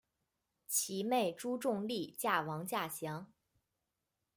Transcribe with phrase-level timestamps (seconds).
[0.67, 3.27] 其妹朱仲丽嫁王稼祥。